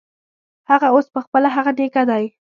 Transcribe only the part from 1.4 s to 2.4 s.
هغه نیکه دی.